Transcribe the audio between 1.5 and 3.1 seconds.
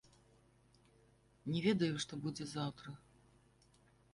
Не ведаю, што будзе заўтра.